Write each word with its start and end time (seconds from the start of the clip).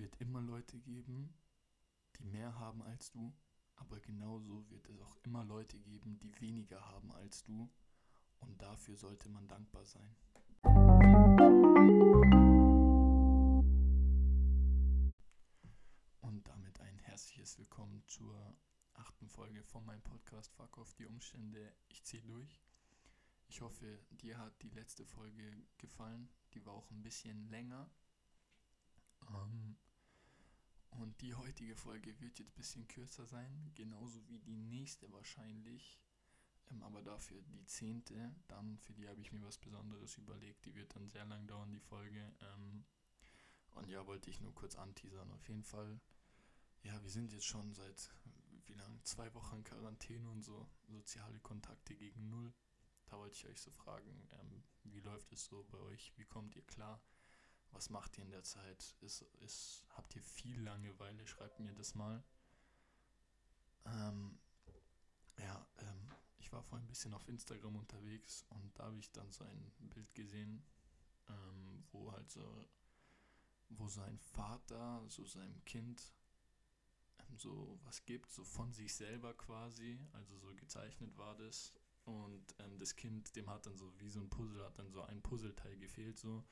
wird 0.00 0.16
immer 0.18 0.40
Leute 0.40 0.78
geben, 0.78 1.34
die 2.16 2.24
mehr 2.24 2.58
haben 2.58 2.82
als 2.82 3.10
du, 3.10 3.34
aber 3.76 4.00
genauso 4.00 4.64
wird 4.70 4.88
es 4.88 4.98
auch 5.02 5.18
immer 5.24 5.44
Leute 5.44 5.78
geben, 5.78 6.18
die 6.18 6.40
weniger 6.40 6.80
haben 6.88 7.12
als 7.12 7.44
du 7.44 7.70
und 8.38 8.62
dafür 8.62 8.96
sollte 8.96 9.28
man 9.28 9.46
dankbar 9.46 9.84
sein. 9.84 10.16
Und 16.22 16.48
damit 16.48 16.80
ein 16.80 16.98
herzliches 17.00 17.58
Willkommen 17.58 18.02
zur 18.06 18.56
achten 18.94 19.28
Folge 19.28 19.62
von 19.64 19.84
meinem 19.84 20.02
Podcast 20.02 20.50
Fuck 20.54 20.78
auf 20.78 20.94
die 20.94 21.04
Umstände. 21.04 21.74
Ich 21.88 22.02
ziehe 22.04 22.22
durch. 22.22 22.62
Ich 23.48 23.60
hoffe, 23.60 24.02
dir 24.12 24.38
hat 24.38 24.62
die 24.62 24.70
letzte 24.70 25.04
Folge 25.04 25.66
gefallen. 25.76 26.30
Die 26.54 26.64
war 26.64 26.72
auch 26.72 26.90
ein 26.90 27.02
bisschen 27.02 27.50
länger. 27.50 27.90
Ähm, 29.28 29.76
und 31.10 31.20
die 31.22 31.34
heutige 31.34 31.74
Folge 31.74 32.20
wird 32.20 32.38
jetzt 32.38 32.52
ein 32.52 32.54
bisschen 32.54 32.86
kürzer 32.86 33.26
sein, 33.26 33.72
genauso 33.74 34.24
wie 34.28 34.38
die 34.38 34.54
nächste 34.54 35.10
wahrscheinlich. 35.10 35.98
Ähm, 36.70 36.84
aber 36.84 37.02
dafür 37.02 37.42
die 37.42 37.64
zehnte, 37.64 38.32
dann 38.46 38.78
für 38.78 38.92
die 38.92 39.08
habe 39.08 39.20
ich 39.20 39.32
mir 39.32 39.42
was 39.42 39.58
Besonderes 39.58 40.16
überlegt. 40.18 40.64
Die 40.66 40.74
wird 40.76 40.94
dann 40.94 41.08
sehr 41.08 41.24
lang 41.24 41.48
dauern, 41.48 41.72
die 41.72 41.80
Folge. 41.80 42.32
Ähm, 42.40 42.84
und 43.74 43.88
ja, 43.88 44.06
wollte 44.06 44.30
ich 44.30 44.40
nur 44.40 44.54
kurz 44.54 44.76
anteasern. 44.76 45.32
Auf 45.32 45.48
jeden 45.48 45.64
Fall, 45.64 46.00
ja, 46.84 47.02
wir 47.02 47.10
sind 47.10 47.32
jetzt 47.32 47.46
schon 47.46 47.74
seit 47.74 48.14
wie 48.66 48.74
lang? 48.74 49.00
Zwei 49.02 49.34
Wochen 49.34 49.64
Quarantäne 49.64 50.30
und 50.30 50.44
so. 50.44 50.68
Soziale 50.86 51.40
Kontakte 51.40 51.96
gegen 51.96 52.28
null. 52.28 52.54
Da 53.06 53.18
wollte 53.18 53.34
ich 53.34 53.46
euch 53.48 53.60
so 53.60 53.72
fragen, 53.72 54.28
ähm, 54.30 54.62
wie 54.84 55.00
läuft 55.00 55.32
es 55.32 55.44
so 55.44 55.64
bei 55.72 55.78
euch? 55.78 56.12
Wie 56.16 56.24
kommt 56.24 56.54
ihr 56.54 56.62
klar? 56.62 57.02
Was 57.72 57.90
macht 57.90 58.18
ihr 58.18 58.24
in 58.24 58.30
der 58.30 58.42
Zeit? 58.42 58.96
Ist, 59.00 59.22
ist, 59.40 59.84
habt 59.90 60.14
ihr 60.16 60.22
viel 60.22 60.60
Langeweile? 60.60 61.26
Schreibt 61.26 61.60
mir 61.60 61.72
das 61.74 61.94
mal. 61.94 62.22
Ähm, 63.86 64.38
ja, 65.38 65.66
ähm, 65.78 66.10
ich 66.38 66.52
war 66.52 66.62
vorhin 66.62 66.86
ein 66.86 66.90
bisschen 66.90 67.14
auf 67.14 67.26
Instagram 67.28 67.76
unterwegs 67.76 68.44
und 68.50 68.78
da 68.78 68.84
habe 68.84 68.98
ich 68.98 69.10
dann 69.12 69.30
so 69.30 69.44
ein 69.44 69.72
Bild 69.78 70.14
gesehen, 70.14 70.62
ähm, 71.28 71.84
wo 71.92 72.12
halt 72.12 72.30
so, 72.30 72.68
wo 73.70 73.88
sein 73.88 74.18
Vater 74.18 75.04
so 75.08 75.24
seinem 75.24 75.64
Kind 75.64 76.12
ähm, 77.18 77.38
so 77.38 77.78
was 77.84 78.04
gibt, 78.04 78.30
so 78.30 78.44
von 78.44 78.72
sich 78.72 78.94
selber 78.94 79.34
quasi, 79.34 80.00
also 80.12 80.36
so 80.38 80.54
gezeichnet 80.54 81.16
war 81.16 81.36
das. 81.36 81.72
Und 82.04 82.54
ähm, 82.58 82.78
das 82.78 82.96
Kind, 82.96 83.34
dem 83.36 83.48
hat 83.50 83.66
dann 83.66 83.76
so 83.76 83.92
wie 84.00 84.08
so 84.08 84.20
ein 84.20 84.30
Puzzle, 84.30 84.64
hat 84.64 84.78
dann 84.78 84.90
so 84.90 85.02
ein 85.02 85.22
Puzzleteil 85.22 85.76
gefehlt, 85.78 86.18
so. 86.18 86.44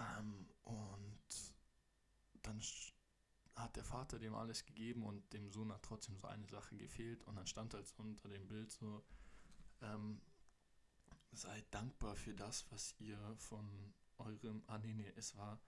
Ähm, 0.00 0.48
und 0.62 1.54
dann 2.42 2.60
hat 3.54 3.76
der 3.76 3.84
Vater 3.84 4.18
dem 4.18 4.34
alles 4.34 4.64
gegeben 4.64 5.04
und 5.04 5.32
dem 5.32 5.50
Sohn 5.50 5.72
hat 5.72 5.82
trotzdem 5.82 6.16
so 6.16 6.26
eine 6.26 6.46
Sache 6.48 6.76
gefehlt. 6.76 7.22
Und 7.24 7.36
dann 7.36 7.46
stand 7.46 7.74
halt 7.74 7.92
unter 7.98 8.28
dem 8.28 8.48
Bild 8.48 8.70
so, 8.70 9.04
ähm, 9.82 10.20
seid 11.32 11.72
dankbar 11.72 12.16
für 12.16 12.34
das, 12.34 12.70
was 12.70 12.94
ihr 12.98 13.18
von 13.36 13.94
eurem, 14.18 14.62
ah 14.66 14.78
nee, 14.78 14.94
nee, 14.94 15.12
es 15.16 15.36
war, 15.36 15.60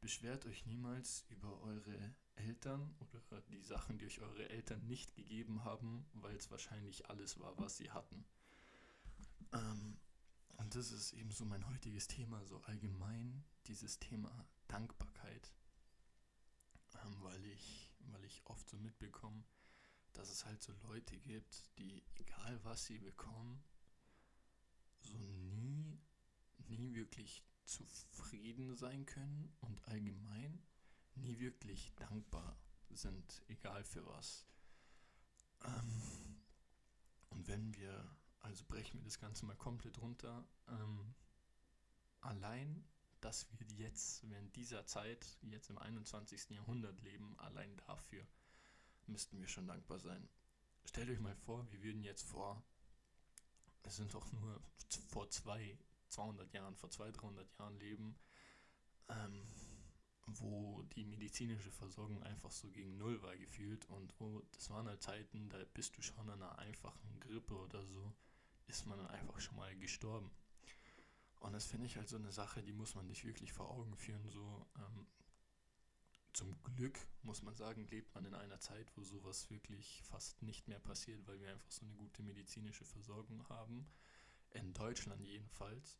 beschwert 0.00 0.46
euch 0.46 0.66
niemals 0.66 1.24
über 1.30 1.60
eure 1.62 2.14
Eltern 2.36 2.94
oder 3.00 3.40
die 3.42 3.62
Sachen, 3.62 3.98
die 3.98 4.06
euch 4.06 4.20
eure 4.20 4.48
Eltern 4.50 4.86
nicht 4.86 5.14
gegeben 5.14 5.64
haben, 5.64 6.06
weil 6.12 6.36
es 6.36 6.50
wahrscheinlich 6.50 7.08
alles 7.08 7.40
war, 7.40 7.56
was 7.58 7.78
sie 7.78 7.90
hatten. 7.90 8.24
Ähm, 9.52 9.98
und 10.56 10.74
das 10.74 10.90
ist 10.90 11.12
eben 11.12 11.30
so 11.30 11.44
mein 11.44 11.66
heutiges 11.68 12.08
Thema, 12.08 12.44
so 12.44 12.60
allgemein 12.62 13.44
dieses 13.66 13.98
Thema 13.98 14.46
Dankbarkeit, 14.68 15.52
ähm, 17.04 17.22
weil, 17.22 17.44
ich, 17.46 17.90
weil 18.06 18.24
ich 18.24 18.44
oft 18.46 18.68
so 18.68 18.76
mitbekomme, 18.78 19.44
dass 20.12 20.30
es 20.30 20.44
halt 20.44 20.62
so 20.62 20.72
Leute 20.84 21.18
gibt, 21.18 21.70
die, 21.78 22.02
egal 22.14 22.58
was 22.64 22.86
sie 22.86 22.98
bekommen, 22.98 23.62
so 25.00 25.18
nie, 25.18 26.00
nie 26.68 26.94
wirklich 26.94 27.44
zufrieden 27.64 28.76
sein 28.76 29.04
können 29.06 29.54
und 29.60 29.86
allgemein 29.88 30.62
nie 31.16 31.38
wirklich 31.38 31.94
dankbar 31.96 32.58
sind, 32.90 33.42
egal 33.48 33.84
für 33.84 34.06
was. 34.06 34.46
Ähm, 35.64 36.42
und 37.30 37.46
wenn 37.48 37.74
wir, 37.74 38.16
also 38.46 38.64
brechen 38.64 39.00
wir 39.00 39.04
das 39.04 39.18
Ganze 39.18 39.44
mal 39.44 39.56
komplett 39.56 40.00
runter, 40.00 40.44
ähm, 40.68 41.14
allein 42.20 42.84
dass 43.20 43.46
wir 43.58 43.66
jetzt 43.76 44.28
während 44.28 44.54
dieser 44.54 44.86
Zeit, 44.86 45.38
jetzt 45.42 45.70
im 45.70 45.78
21. 45.78 46.50
Jahrhundert 46.50 47.00
leben, 47.00 47.34
allein 47.38 47.76
dafür 47.88 48.24
müssten 49.06 49.40
wir 49.40 49.48
schon 49.48 49.66
dankbar 49.66 49.98
sein. 49.98 50.28
Stellt 50.84 51.10
euch 51.10 51.18
mal 51.18 51.34
vor, 51.34 51.66
wir 51.72 51.82
würden 51.82 52.04
jetzt 52.04 52.22
vor, 52.22 52.62
es 53.82 53.96
sind 53.96 54.14
doch 54.14 54.30
nur 54.32 54.60
vor 55.08 55.28
zwei, 55.30 55.76
200 56.08 56.52
Jahren, 56.52 56.76
vor 56.76 56.90
200, 56.90 57.20
300 57.20 57.58
Jahren 57.58 57.78
leben, 57.78 58.16
ähm, 59.08 59.42
wo 60.26 60.82
die 60.94 61.04
medizinische 61.04 61.70
Versorgung 61.70 62.22
einfach 62.22 62.50
so 62.50 62.68
gegen 62.70 62.96
Null 62.96 63.22
war 63.22 63.36
gefühlt 63.36 63.86
und 63.86 64.14
wo, 64.20 64.42
das 64.52 64.70
waren 64.70 64.86
halt 64.86 65.02
Zeiten, 65.02 65.48
da 65.48 65.58
bist 65.72 65.96
du 65.96 66.02
schon 66.02 66.18
an 66.30 66.42
einer 66.42 66.58
einfachen 66.58 67.18
Grippe 67.20 67.54
oder 67.54 67.82
so, 67.84 68.14
ist 68.66 68.86
man 68.86 69.04
einfach 69.08 69.40
schon 69.40 69.56
mal 69.56 69.74
gestorben. 69.76 70.30
Und 71.40 71.52
das 71.52 71.66
finde 71.66 71.86
ich 71.86 71.96
halt 71.96 72.08
so 72.08 72.16
eine 72.16 72.32
Sache, 72.32 72.62
die 72.62 72.72
muss 72.72 72.94
man 72.94 73.06
sich 73.06 73.24
wirklich 73.24 73.52
vor 73.52 73.70
Augen 73.70 73.96
führen. 73.96 74.28
So 74.28 74.66
ähm, 74.76 75.06
zum 76.32 76.54
Glück 76.62 76.98
muss 77.22 77.42
man 77.42 77.54
sagen, 77.54 77.86
lebt 77.88 78.14
man 78.14 78.24
in 78.24 78.34
einer 78.34 78.60
Zeit, 78.60 78.90
wo 78.96 79.02
sowas 79.02 79.48
wirklich 79.50 80.02
fast 80.02 80.42
nicht 80.42 80.68
mehr 80.68 80.80
passiert, 80.80 81.26
weil 81.26 81.40
wir 81.40 81.50
einfach 81.50 81.70
so 81.70 81.84
eine 81.84 81.94
gute 81.94 82.22
medizinische 82.22 82.84
Versorgung 82.84 83.48
haben. 83.48 83.86
In 84.50 84.72
Deutschland 84.72 85.22
jedenfalls. 85.22 85.98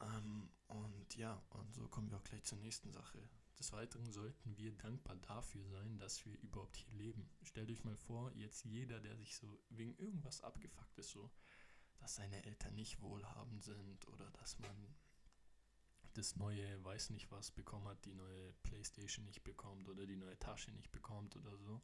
Ähm, 0.00 0.50
und 0.68 1.16
ja, 1.16 1.42
und 1.50 1.74
so 1.74 1.88
kommen 1.88 2.10
wir 2.10 2.18
auch 2.18 2.24
gleich 2.24 2.44
zur 2.44 2.58
nächsten 2.58 2.92
Sache. 2.92 3.18
Des 3.58 3.72
Weiteren 3.72 4.10
sollten 4.10 4.56
wir 4.56 4.72
dankbar 4.72 5.16
dafür 5.16 5.64
sein, 5.66 5.98
dass 5.98 6.24
wir 6.24 6.38
überhaupt 6.40 6.76
hier 6.76 6.94
leben. 6.94 7.30
Stellt 7.42 7.70
euch 7.70 7.84
mal 7.84 7.96
vor, 7.96 8.32
jetzt 8.32 8.64
jeder, 8.64 9.00
der 9.00 9.16
sich 9.16 9.36
so 9.36 9.62
wegen 9.70 9.94
irgendwas 9.98 10.40
abgefuckt 10.40 10.98
ist, 10.98 11.10
so, 11.10 11.30
dass 12.02 12.16
seine 12.16 12.44
Eltern 12.44 12.74
nicht 12.74 13.00
wohlhabend 13.00 13.62
sind 13.62 14.08
oder 14.08 14.28
dass 14.32 14.58
man 14.58 14.94
das 16.14 16.36
neue 16.36 16.84
weiß 16.84 17.10
nicht 17.10 17.30
was 17.30 17.52
bekommen 17.52 17.86
hat, 17.88 18.04
die 18.04 18.12
neue 18.12 18.52
Playstation 18.64 19.24
nicht 19.24 19.44
bekommt 19.44 19.88
oder 19.88 20.04
die 20.04 20.16
neue 20.16 20.38
Tasche 20.38 20.72
nicht 20.72 20.90
bekommt 20.90 21.36
oder 21.36 21.56
so. 21.56 21.80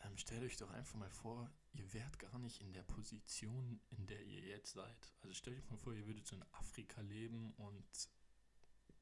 Ähm, 0.00 0.16
stellt 0.18 0.42
euch 0.42 0.56
doch 0.58 0.70
einfach 0.70 0.96
mal 0.96 1.10
vor, 1.10 1.50
ihr 1.72 1.92
wärt 1.94 2.18
gar 2.18 2.38
nicht 2.38 2.60
in 2.60 2.72
der 2.72 2.82
Position, 2.82 3.80
in 3.90 4.06
der 4.06 4.22
ihr 4.22 4.42
jetzt 4.42 4.72
seid. 4.72 5.14
Also 5.22 5.34
stellt 5.34 5.58
euch 5.58 5.70
mal 5.70 5.78
vor, 5.78 5.94
ihr 5.94 6.06
würdet 6.06 6.26
so 6.26 6.36
in 6.36 6.44
Afrika 6.52 7.00
leben 7.00 7.52
und 7.54 8.10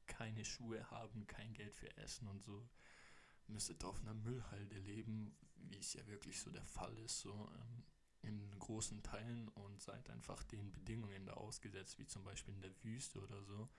keine 0.07 0.45
Schuhe 0.45 0.89
haben, 0.91 1.27
kein 1.27 1.53
Geld 1.53 1.75
für 1.75 1.95
Essen 1.97 2.27
und 2.27 2.41
so. 2.41 2.69
Müsstet 3.47 3.83
auf 3.83 3.99
einer 4.01 4.13
Müllhalde 4.13 4.79
leben, 4.79 5.35
wie 5.55 5.77
es 5.77 5.93
ja 5.93 6.07
wirklich 6.07 6.39
so 6.39 6.51
der 6.51 6.65
Fall 6.65 6.97
ist. 6.99 7.19
So, 7.19 7.51
ähm, 7.53 7.83
in 8.23 8.51
großen 8.59 9.01
Teilen 9.03 9.47
und 9.49 9.81
seid 9.81 10.09
einfach 10.09 10.43
den 10.43 10.71
Bedingungen 10.71 11.25
da 11.25 11.33
ausgesetzt, 11.33 11.99
wie 11.99 12.07
zum 12.07 12.23
Beispiel 12.23 12.53
in 12.53 12.61
der 12.61 12.83
Wüste 12.83 13.19
oder 13.21 13.43
so. 13.43 13.69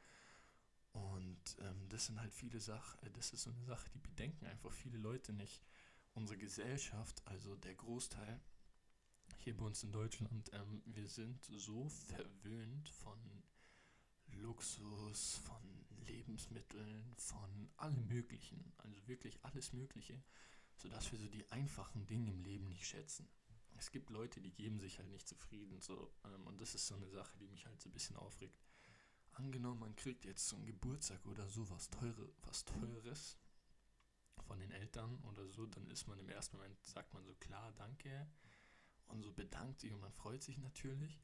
Und 0.92 1.56
ähm, 1.60 1.88
das 1.88 2.06
sind 2.06 2.20
halt 2.20 2.32
viele 2.32 2.60
Sachen, 2.60 3.02
äh, 3.02 3.10
das 3.12 3.32
ist 3.32 3.42
so 3.42 3.50
eine 3.50 3.64
Sache, 3.64 3.88
die 3.94 3.98
bedenken 3.98 4.46
einfach 4.46 4.72
viele 4.72 4.98
Leute 4.98 5.32
nicht. 5.32 5.64
Unsere 6.14 6.38
Gesellschaft, 6.38 7.22
also 7.26 7.56
der 7.56 7.74
Großteil 7.74 8.40
hier 9.38 9.56
bei 9.56 9.64
uns 9.64 9.82
in 9.82 9.92
Deutschland, 9.92 10.50
ähm, 10.52 10.82
wir 10.84 11.08
sind 11.08 11.44
so 11.44 11.88
verwöhnt 11.88 12.88
von 12.90 13.18
Luxus, 14.26 15.36
von 15.36 15.62
Lebensmitteln, 16.06 17.14
von 17.16 17.70
allem 17.76 18.06
Möglichen, 18.08 18.72
also 18.78 19.06
wirklich 19.06 19.42
alles 19.44 19.72
Mögliche, 19.72 20.22
sodass 20.76 21.10
wir 21.12 21.18
so 21.18 21.28
die 21.28 21.50
einfachen 21.50 22.06
Dinge 22.06 22.30
im 22.30 22.42
Leben 22.42 22.68
nicht 22.68 22.86
schätzen 22.86 23.28
es 23.78 23.90
gibt 23.90 24.10
Leute, 24.10 24.40
die 24.40 24.52
geben 24.52 24.78
sich 24.78 24.98
halt 24.98 25.10
nicht 25.10 25.28
zufrieden. 25.28 25.80
So, 25.80 26.12
ähm, 26.24 26.46
und 26.46 26.60
das 26.60 26.74
ist 26.74 26.86
so 26.86 26.94
eine 26.94 27.08
Sache, 27.08 27.36
die 27.38 27.48
mich 27.48 27.66
halt 27.66 27.80
so 27.80 27.88
ein 27.88 27.92
bisschen 27.92 28.16
aufregt. 28.16 28.60
Angenommen, 29.32 29.80
man 29.80 29.96
kriegt 29.96 30.24
jetzt 30.24 30.46
so 30.48 30.56
einen 30.56 30.66
Geburtstag 30.66 31.24
oder 31.26 31.48
so 31.48 31.68
was, 31.70 31.88
teure, 31.90 32.28
was 32.42 32.64
Teures 32.64 33.38
von 34.46 34.58
den 34.58 34.70
Eltern 34.70 35.18
oder 35.24 35.48
so, 35.48 35.66
dann 35.66 35.88
ist 35.90 36.06
man 36.06 36.18
im 36.18 36.28
ersten 36.28 36.56
Moment, 36.56 36.82
sagt 36.84 37.14
man 37.14 37.24
so 37.24 37.34
klar, 37.34 37.72
danke 37.72 38.28
und 39.06 39.22
so 39.22 39.32
bedankt 39.32 39.80
sich 39.80 39.92
und 39.92 40.00
man 40.00 40.12
freut 40.12 40.42
sich 40.42 40.58
natürlich. 40.58 41.20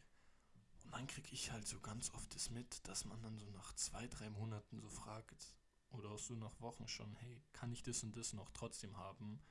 Und 0.85 0.95
dann 0.95 1.07
kriege 1.07 1.29
ich 1.33 1.51
halt 1.51 1.67
so 1.67 1.81
ganz 1.81 2.11
oft 2.15 2.35
das 2.35 2.51
mit, 2.51 2.87
dass 2.89 3.05
man 3.05 3.21
dann 3.23 3.39
so 3.39 3.51
nach 3.51 3.75
zwei, 3.75 4.07
drei 4.07 4.31
Monaten 4.31 4.81
so 4.81 4.89
fragt 4.89 5.55
oder 5.91 6.11
auch 6.11 6.19
so 6.19 6.35
nach 6.35 6.61
Wochen 6.61 6.89
schon, 6.89 7.15
hey, 7.17 7.43
kann 7.53 7.73
ich 7.73 7.83
das 7.83 8.03
und 8.03 8.17
das 8.17 8.33
noch 8.33 8.51
trotzdem 8.51 8.97
haben? 8.97 9.43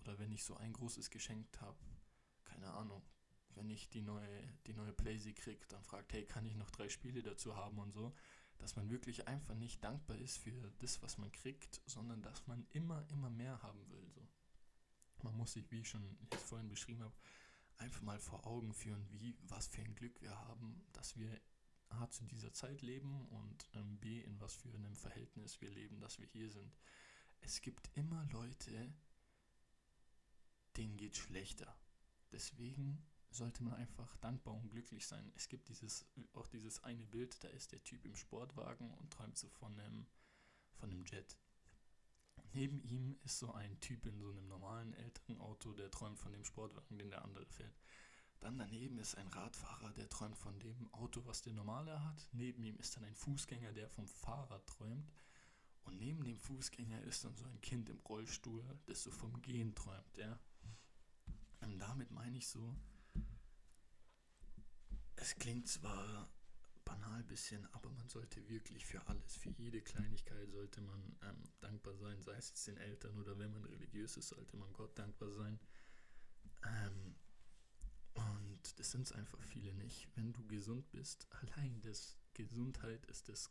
Oder 0.00 0.18
wenn 0.18 0.32
ich 0.32 0.44
so 0.44 0.56
ein 0.56 0.72
großes 0.72 1.10
Geschenk 1.10 1.60
habe, 1.60 1.78
keine 2.54 2.72
Ahnung, 2.72 3.02
wenn 3.56 3.68
ich 3.68 3.88
die 3.88 4.02
neue, 4.02 4.46
die 4.66 4.74
neue 4.74 4.92
Playsee 4.92 5.32
kriege, 5.32 5.64
dann 5.68 5.82
fragt, 5.82 6.12
hey, 6.12 6.24
kann 6.24 6.46
ich 6.46 6.54
noch 6.54 6.70
drei 6.70 6.88
Spiele 6.88 7.22
dazu 7.22 7.56
haben 7.56 7.78
und 7.78 7.92
so, 7.92 8.14
dass 8.58 8.76
man 8.76 8.90
wirklich 8.90 9.26
einfach 9.26 9.54
nicht 9.54 9.82
dankbar 9.82 10.16
ist 10.18 10.38
für 10.38 10.72
das, 10.78 11.02
was 11.02 11.18
man 11.18 11.32
kriegt, 11.32 11.82
sondern 11.86 12.22
dass 12.22 12.46
man 12.46 12.66
immer, 12.70 13.06
immer 13.10 13.30
mehr 13.30 13.60
haben 13.62 13.90
will. 13.90 14.08
So. 14.14 14.26
Man 15.22 15.36
muss 15.36 15.52
sich, 15.52 15.70
wie 15.70 15.80
ich 15.80 15.88
schon 15.88 16.16
jetzt 16.30 16.44
vorhin 16.44 16.68
beschrieben 16.68 17.02
habe, 17.02 17.16
einfach 17.78 18.02
mal 18.02 18.20
vor 18.20 18.46
Augen 18.46 18.72
führen, 18.72 19.04
wie, 19.10 19.36
was 19.42 19.66
für 19.66 19.82
ein 19.82 19.94
Glück 19.94 20.20
wir 20.20 20.38
haben, 20.48 20.86
dass 20.92 21.16
wir 21.16 21.40
A 21.88 22.08
zu 22.10 22.24
dieser 22.24 22.52
Zeit 22.52 22.82
leben 22.82 23.26
und 23.28 23.68
ähm, 23.74 23.98
B 23.98 24.20
in 24.20 24.40
was 24.40 24.54
für 24.54 24.68
einem 24.68 24.94
Verhältnis 24.94 25.60
wir 25.60 25.70
leben, 25.70 26.00
dass 26.00 26.18
wir 26.18 26.26
hier 26.26 26.50
sind. 26.50 26.76
Es 27.40 27.60
gibt 27.60 27.90
immer 27.96 28.24
Leute, 28.32 28.92
denen 30.76 30.96
geht 30.96 31.16
schlechter. 31.16 31.76
Deswegen 32.34 33.00
sollte 33.30 33.62
man 33.62 33.74
einfach 33.74 34.16
dankbar 34.16 34.54
und 34.54 34.68
glücklich 34.68 35.06
sein. 35.06 35.32
Es 35.36 35.48
gibt 35.48 35.68
dieses, 35.68 36.04
auch 36.32 36.48
dieses 36.48 36.82
eine 36.82 37.06
Bild, 37.06 37.42
da 37.44 37.48
ist 37.48 37.70
der 37.70 37.82
Typ 37.84 38.04
im 38.04 38.16
Sportwagen 38.16 38.90
und 38.90 39.12
träumt 39.12 39.38
so 39.38 39.48
von 39.50 39.78
einem, 39.78 40.08
von 40.74 40.90
einem 40.90 41.04
Jet. 41.04 41.38
Neben 42.52 42.82
ihm 42.82 43.16
ist 43.22 43.38
so 43.38 43.52
ein 43.52 43.78
Typ 43.78 44.04
in 44.06 44.18
so 44.18 44.30
einem 44.30 44.48
normalen 44.48 44.94
älteren 44.94 45.38
Auto, 45.38 45.72
der 45.74 45.92
träumt 45.92 46.18
von 46.18 46.32
dem 46.32 46.44
Sportwagen, 46.44 46.98
den 46.98 47.10
der 47.10 47.24
andere 47.24 47.46
fährt. 47.46 47.78
Dann 48.40 48.58
daneben 48.58 48.98
ist 48.98 49.16
ein 49.16 49.28
Radfahrer, 49.28 49.92
der 49.92 50.08
träumt 50.08 50.36
von 50.36 50.58
dem 50.58 50.92
Auto, 50.92 51.24
was 51.24 51.40
der 51.40 51.52
normale 51.52 52.04
hat. 52.04 52.28
Neben 52.32 52.64
ihm 52.64 52.76
ist 52.78 52.96
dann 52.96 53.04
ein 53.04 53.14
Fußgänger, 53.14 53.72
der 53.72 53.88
vom 53.88 54.08
Fahrrad 54.08 54.66
träumt. 54.66 55.12
Und 55.84 55.98
neben 55.98 56.24
dem 56.24 56.38
Fußgänger 56.38 57.00
ist 57.02 57.24
dann 57.24 57.36
so 57.36 57.44
ein 57.46 57.60
Kind 57.60 57.88
im 57.88 58.00
Rollstuhl, 58.00 58.64
das 58.86 59.04
so 59.04 59.12
vom 59.12 59.40
Gehen 59.40 59.76
träumt, 59.76 60.16
ja. 60.16 60.40
Und 61.64 61.78
damit 61.78 62.10
meine 62.10 62.36
ich 62.38 62.48
so, 62.48 62.76
es 65.16 65.34
klingt 65.36 65.68
zwar 65.68 66.30
banal 66.84 67.20
ein 67.20 67.26
bisschen, 67.26 67.66
aber 67.72 67.90
man 67.90 68.08
sollte 68.08 68.46
wirklich 68.48 68.84
für 68.84 69.06
alles, 69.06 69.36
für 69.36 69.48
jede 69.50 69.80
Kleinigkeit 69.80 70.50
sollte 70.50 70.82
man 70.82 71.16
ähm, 71.22 71.42
dankbar 71.60 71.96
sein, 71.96 72.20
sei 72.22 72.36
es 72.36 72.50
jetzt 72.50 72.66
den 72.66 72.76
Eltern 72.76 73.18
oder 73.18 73.38
wenn 73.38 73.50
man 73.50 73.64
religiös 73.64 74.16
ist, 74.16 74.28
sollte 74.28 74.56
man 74.56 74.72
Gott 74.74 74.98
dankbar 74.98 75.30
sein. 75.30 75.58
Ähm, 76.64 77.16
und 78.12 78.78
das 78.78 78.90
sind 78.90 79.02
es 79.02 79.12
einfach 79.12 79.42
viele 79.42 79.72
nicht. 79.74 80.08
Wenn 80.14 80.32
du 80.32 80.46
gesund 80.46 80.90
bist, 80.90 81.26
allein 81.40 81.80
das 81.80 82.18
Gesundheit 82.34 83.06
ist 83.06 83.28
das 83.28 83.50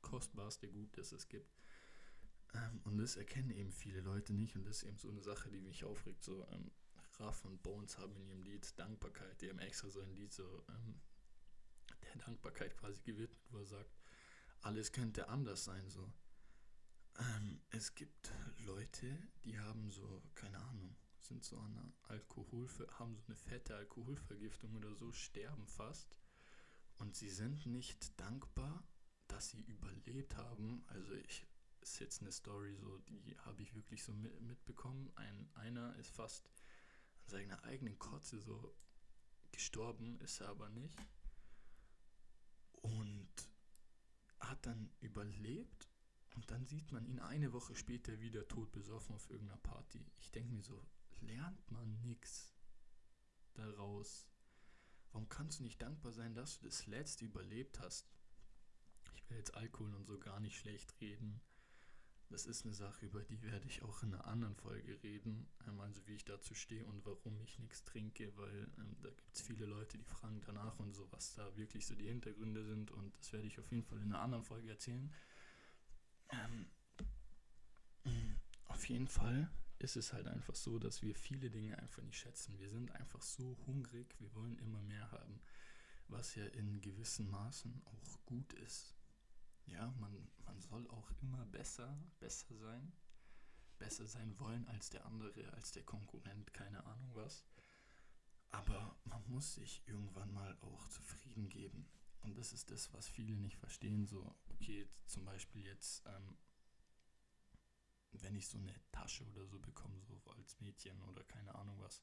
kostbarste 0.00 0.68
Gut, 0.68 0.96
das 0.96 1.12
es 1.12 1.28
gibt. 1.28 1.54
Ähm, 2.54 2.80
und 2.84 2.98
das 2.98 3.16
erkennen 3.16 3.50
eben 3.50 3.72
viele 3.72 4.00
Leute 4.00 4.32
nicht 4.32 4.56
und 4.56 4.64
das 4.64 4.78
ist 4.78 4.84
eben 4.84 4.98
so 4.98 5.10
eine 5.10 5.22
Sache, 5.22 5.50
die 5.50 5.60
mich 5.60 5.84
aufregt. 5.84 6.24
So, 6.24 6.46
ähm, 6.48 6.70
Raff 7.20 7.44
und 7.44 7.62
Bones 7.62 7.98
haben 7.98 8.16
in 8.16 8.28
ihrem 8.28 8.42
Lied 8.42 8.78
Dankbarkeit, 8.78 9.40
die 9.40 9.50
haben 9.50 9.58
extra 9.58 9.88
so 9.88 10.00
ein 10.00 10.14
Lied 10.14 10.32
so 10.32 10.64
ähm, 10.68 11.00
der 12.02 12.16
Dankbarkeit 12.16 12.76
quasi 12.76 13.00
gewidmet, 13.02 13.50
wo 13.50 13.58
er 13.58 13.66
sagt, 13.66 13.96
alles 14.60 14.92
könnte 14.92 15.28
anders 15.28 15.64
sein 15.64 15.88
so. 15.90 16.12
Ähm, 17.18 17.60
es 17.70 17.94
gibt 17.94 18.32
Leute, 18.58 19.18
die 19.44 19.58
haben 19.58 19.90
so, 19.90 20.22
keine 20.34 20.58
Ahnung, 20.58 20.96
sind 21.20 21.44
so 21.44 21.58
eine 21.58 21.92
Alkohol, 22.02 22.68
haben 22.98 23.16
so 23.16 23.22
eine 23.26 23.36
fette 23.36 23.76
Alkoholvergiftung 23.76 24.74
oder 24.74 24.94
so, 24.94 25.12
sterben 25.12 25.66
fast 25.66 26.18
und 26.96 27.14
sie 27.16 27.30
sind 27.30 27.66
nicht 27.66 28.18
dankbar, 28.20 28.86
dass 29.28 29.50
sie 29.50 29.62
überlebt 29.62 30.36
haben. 30.36 30.84
Also 30.88 31.14
ich 31.14 31.46
ist 31.80 31.98
jetzt 31.98 32.22
eine 32.22 32.32
Story 32.32 32.74
so, 32.76 32.98
die 32.98 33.36
habe 33.40 33.62
ich 33.62 33.74
wirklich 33.74 34.02
so 34.02 34.12
mit, 34.12 34.40
mitbekommen. 34.40 35.12
Ein 35.16 35.50
einer 35.54 35.94
ist 35.96 36.10
fast 36.10 36.48
an 36.48 36.54
seiner 37.26 37.62
eigenen 37.64 37.98
Kotze 37.98 38.40
so 38.40 38.74
gestorben, 39.52 40.20
ist 40.20 40.40
er 40.40 40.48
aber 40.48 40.68
nicht. 40.68 40.98
Und 42.82 43.28
hat 44.40 44.66
dann 44.66 44.90
überlebt 45.00 45.88
und 46.34 46.50
dann 46.50 46.66
sieht 46.66 46.92
man 46.92 47.06
ihn 47.06 47.20
eine 47.20 47.52
Woche 47.52 47.74
später 47.74 48.20
wieder 48.20 48.46
tot 48.48 48.72
besoffen 48.72 49.14
auf 49.14 49.30
irgendeiner 49.30 49.60
Party. 49.60 50.04
Ich 50.18 50.32
denke 50.32 50.52
mir 50.52 50.62
so, 50.62 50.84
lernt 51.20 51.70
man 51.70 52.00
nichts 52.02 52.52
daraus? 53.54 54.28
Warum 55.12 55.28
kannst 55.28 55.60
du 55.60 55.62
nicht 55.62 55.80
dankbar 55.80 56.12
sein, 56.12 56.34
dass 56.34 56.58
du 56.58 56.66
das 56.66 56.86
letzte 56.86 57.24
überlebt 57.24 57.78
hast? 57.78 58.12
Ich 59.14 59.30
will 59.30 59.38
jetzt 59.38 59.54
Alkohol 59.54 59.94
und 59.94 60.04
so 60.06 60.18
gar 60.18 60.40
nicht 60.40 60.56
schlecht 60.58 61.00
reden. 61.00 61.40
Das 62.34 62.46
ist 62.46 62.64
eine 62.64 62.74
Sache, 62.74 63.06
über 63.06 63.22
die 63.22 63.40
werde 63.42 63.68
ich 63.68 63.84
auch 63.84 64.02
in 64.02 64.12
einer 64.12 64.26
anderen 64.26 64.56
Folge 64.56 65.00
reden. 65.04 65.46
Ähm, 65.68 65.78
also 65.78 66.04
wie 66.08 66.16
ich 66.16 66.24
dazu 66.24 66.52
stehe 66.52 66.84
und 66.84 67.06
warum 67.06 67.40
ich 67.42 67.60
nichts 67.60 67.84
trinke, 67.84 68.36
weil 68.36 68.66
ähm, 68.76 68.96
da 69.02 69.10
gibt 69.10 69.36
es 69.36 69.42
viele 69.42 69.66
Leute, 69.66 69.98
die 69.98 70.04
fragen 70.04 70.40
danach 70.44 70.76
und 70.80 70.94
so, 70.94 71.06
was 71.12 71.36
da 71.36 71.56
wirklich 71.56 71.86
so 71.86 71.94
die 71.94 72.08
Hintergründe 72.08 72.64
sind. 72.64 72.90
Und 72.90 73.16
das 73.18 73.32
werde 73.32 73.46
ich 73.46 73.60
auf 73.60 73.70
jeden 73.70 73.84
Fall 73.84 73.98
in 73.98 74.12
einer 74.12 74.20
anderen 74.20 74.42
Folge 74.42 74.68
erzählen. 74.68 75.14
Ähm, 76.30 76.66
auf 78.64 78.88
jeden 78.88 79.06
Fall 79.06 79.48
ist 79.78 79.94
es 79.94 80.12
halt 80.12 80.26
einfach 80.26 80.56
so, 80.56 80.80
dass 80.80 81.02
wir 81.02 81.14
viele 81.14 81.50
Dinge 81.50 81.78
einfach 81.78 82.02
nicht 82.02 82.18
schätzen. 82.18 82.58
Wir 82.58 82.68
sind 82.68 82.90
einfach 82.96 83.22
so 83.22 83.56
hungrig, 83.68 84.12
wir 84.18 84.34
wollen 84.34 84.58
immer 84.58 84.82
mehr 84.82 85.08
haben, 85.12 85.40
was 86.08 86.34
ja 86.34 86.46
in 86.46 86.80
gewissen 86.80 87.30
Maßen 87.30 87.80
auch 87.84 88.26
gut 88.26 88.54
ist. 88.54 88.93
Ja, 89.66 89.92
man, 89.98 90.28
man 90.44 90.60
soll 90.60 90.88
auch 90.88 91.10
immer 91.22 91.44
besser, 91.46 91.96
besser 92.18 92.56
sein, 92.56 92.92
besser 93.78 94.06
sein 94.06 94.38
wollen 94.38 94.66
als 94.68 94.90
der 94.90 95.04
andere, 95.06 95.52
als 95.54 95.72
der 95.72 95.84
Konkurrent, 95.84 96.52
keine 96.52 96.84
Ahnung 96.84 97.14
was. 97.14 97.44
Aber 98.50 98.96
man 99.04 99.22
muss 99.28 99.54
sich 99.54 99.82
irgendwann 99.86 100.32
mal 100.32 100.56
auch 100.60 100.88
zufrieden 100.88 101.48
geben. 101.48 101.88
Und 102.20 102.38
das 102.38 102.52
ist 102.52 102.70
das, 102.70 102.92
was 102.92 103.08
viele 103.08 103.36
nicht 103.36 103.56
verstehen. 103.56 104.06
So, 104.06 104.34
okay, 104.48 104.88
zum 105.06 105.24
Beispiel 105.24 105.64
jetzt, 105.64 106.04
ähm, 106.06 106.38
wenn 108.12 108.36
ich 108.36 108.48
so 108.48 108.58
eine 108.58 108.74
Tasche 108.92 109.26
oder 109.26 109.44
so 109.46 109.58
bekomme, 109.58 110.00
so 110.02 110.22
als 110.36 110.60
Mädchen 110.60 111.02
oder 111.02 111.24
keine 111.24 111.54
Ahnung 111.54 111.78
was, 111.80 112.02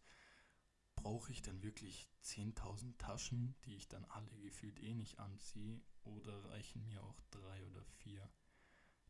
brauche 1.02 1.32
ich 1.32 1.42
dann 1.42 1.64
wirklich 1.64 2.08
10.000 2.24 2.98
Taschen, 2.98 3.56
die 3.66 3.76
ich 3.76 3.88
dann 3.88 4.06
alle 4.06 4.38
gefühlt 4.40 4.80
eh 4.80 4.94
nicht 4.94 5.20
anziehe, 5.20 5.82
oder 6.04 6.46
reichen 6.46 6.86
mir 6.86 7.04
auch 7.04 7.20
drei 7.30 7.66
oder 7.68 7.84
vier? 7.84 8.30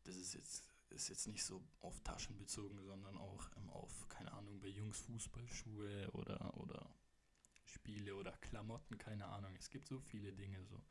Das 0.04 0.16
ist 0.16 0.34
jetzt, 0.34 0.64
ist 0.90 1.08
jetzt 1.08 1.26
nicht 1.26 1.44
so 1.44 1.62
auf 1.80 2.00
Taschen 2.00 2.36
bezogen, 2.36 2.82
sondern 2.82 3.16
auch 3.16 3.50
ähm, 3.56 3.70
auf, 3.70 4.08
keine 4.08 4.32
Ahnung, 4.32 4.60
bei 4.60 4.68
Jungs 4.68 4.98
Fußballschuhe 5.00 6.10
oder, 6.12 6.56
oder 6.58 6.94
Spiele 7.64 8.16
oder 8.16 8.32
Klamotten, 8.38 8.98
keine 8.98 9.26
Ahnung. 9.26 9.54
Es 9.58 9.70
gibt 9.70 9.88
so 9.88 10.00
viele 10.00 10.32
Dinge 10.32 10.64
so. 10.64 10.82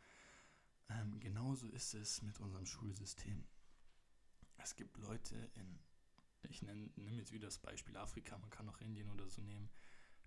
Ähm, 0.90 1.20
genauso 1.20 1.68
ist 1.70 1.94
es 1.94 2.22
mit 2.22 2.40
unserem 2.40 2.66
Schulsystem. 2.66 3.44
Es 4.58 4.76
gibt 4.76 4.98
Leute 4.98 5.36
in, 5.56 5.80
ich 6.50 6.62
nenne 6.62 6.90
nehm 6.96 7.18
jetzt 7.18 7.32
wieder 7.32 7.48
das 7.48 7.60
Beispiel 7.60 7.98
Afrika, 7.98 8.38
man 8.38 8.50
kann 8.50 8.70
auch 8.70 8.80
Indien 8.80 9.10
oder 9.10 9.28
so 9.30 9.42
nehmen, 9.42 9.70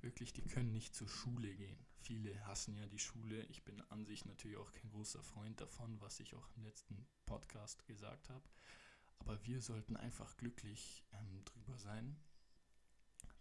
wirklich, 0.04 0.32
die 0.32 0.42
können 0.42 0.70
nicht 0.70 0.94
zur 0.94 1.08
Schule 1.08 1.52
gehen. 1.54 1.84
Viele 1.96 2.46
hassen 2.46 2.76
ja 2.76 2.86
die 2.86 2.98
Schule. 2.98 3.42
Ich 3.46 3.64
bin 3.64 3.80
an 3.88 4.04
sich 4.04 4.24
natürlich 4.26 4.58
auch 4.58 4.70
kein 4.70 4.90
großer 4.90 5.22
Freund 5.22 5.60
davon, 5.60 6.00
was 6.00 6.20
ich 6.20 6.34
auch 6.34 6.48
im 6.56 6.62
letzten 6.62 7.08
Podcast 7.26 7.86
gesagt 7.86 8.28
habe. 8.28 8.48
Aber 9.18 9.44
wir 9.44 9.62
sollten 9.62 9.96
einfach 9.96 10.36
glücklich 10.36 11.04
ähm, 11.12 11.44
drüber 11.44 11.78
sein, 11.78 12.16